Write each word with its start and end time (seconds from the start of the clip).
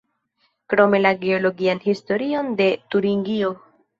Krome 0.73 0.99
la 1.01 1.09
geologian 1.25 1.83
historion 1.85 2.51
de 2.63 2.69
Turingio. 2.95 3.55